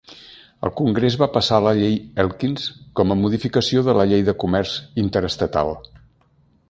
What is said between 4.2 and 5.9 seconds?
de comerç interestatal.